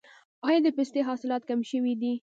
[0.47, 2.13] آیا د پستې حاصلات کم شوي دي؟